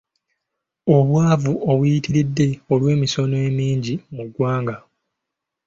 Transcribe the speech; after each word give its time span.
Obwavu 0.95 1.51
obuyitiridde 1.71 2.47
olw’emisolo 2.73 3.35
emingi 3.47 3.93
mu 4.15 4.23
ggwanga. 4.27 4.77